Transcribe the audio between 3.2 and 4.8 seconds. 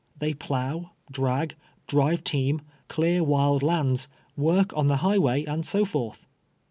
wild lands, work